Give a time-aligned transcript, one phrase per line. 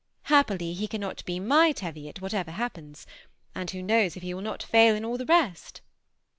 [0.23, 3.05] Happily he cannot be my Teviot, whatever happens;
[3.53, 5.81] and who knows if he will not fail in all the rest!"